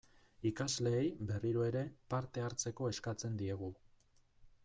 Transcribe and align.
Ikasleei, 0.51 1.01
berriro 1.31 1.61
ere, 1.67 1.83
parte 2.15 2.45
hartzeko 2.45 2.91
eskatzen 2.95 3.39
diegu. 3.43 3.73